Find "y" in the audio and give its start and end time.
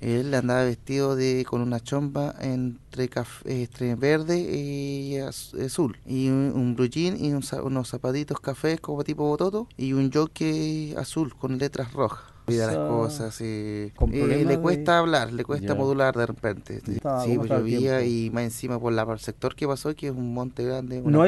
4.38-5.18, 6.06-6.28, 7.22-7.32, 9.76-9.92, 13.40-13.44, 18.04-18.30